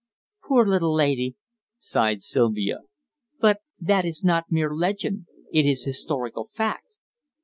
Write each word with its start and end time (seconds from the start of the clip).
"Poor 0.47 0.65
little 0.65 0.95
lady!" 0.95 1.35
sighed 1.77 2.23
Sylvia. 2.23 2.79
"But 3.39 3.61
that 3.79 4.03
is 4.03 4.23
not 4.23 4.45
mere 4.49 4.73
legend: 4.73 5.27
it 5.53 5.67
is 5.67 5.83
historical 5.83 6.47
fact." 6.47 6.95